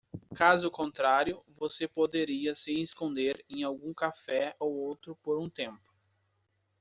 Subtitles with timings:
[0.33, 5.83] Caso contrário, você poderia se esconder em algum café ou outro por um tempo.